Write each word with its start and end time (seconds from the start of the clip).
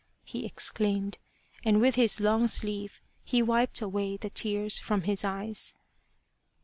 "he 0.33 0.47
exclaimed, 0.47 1.19
and 1.63 1.79
with 1.79 1.93
his 1.93 2.19
long 2.19 2.47
sleeve, 2.47 3.01
he 3.23 3.43
wiped 3.43 3.83
away 3.83 4.17
the 4.17 4.31
tears 4.31 4.79
from 4.79 5.03
his 5.03 5.23
eyes. 5.23 5.75